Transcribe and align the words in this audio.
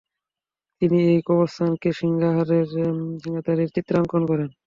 তিনি 0.81 0.97
এই 1.11 1.19
কবরস্থানেরই 1.27 1.91
সিংহদ্বারের 3.19 3.69
চিত্রাঙ্কন 3.75 4.21
করেন। 4.29 4.49